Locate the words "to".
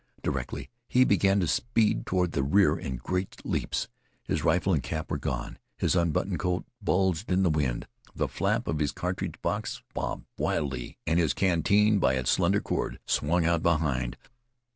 1.41-1.47